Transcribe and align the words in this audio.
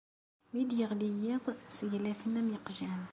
Mi 0.53 0.63
d-iɣli 0.69 1.09
yiḍ, 1.21 1.45
sseglafen 1.69 2.39
am 2.39 2.47
yiqjan. 2.53 3.01